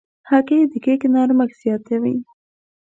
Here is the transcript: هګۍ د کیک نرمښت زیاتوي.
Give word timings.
هګۍ 0.29 0.61
د 0.71 0.73
کیک 0.83 1.01
نرمښت 1.13 1.55
زیاتوي. 1.61 2.15